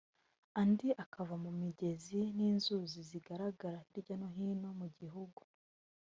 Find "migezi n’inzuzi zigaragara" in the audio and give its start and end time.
1.61-3.79